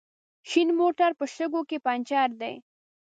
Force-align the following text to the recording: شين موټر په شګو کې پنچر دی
شين 0.49 0.69
موټر 0.79 1.11
په 1.19 1.25
شګو 1.35 1.61
کې 1.69 1.77
پنچر 1.85 2.29
دی 2.41 2.55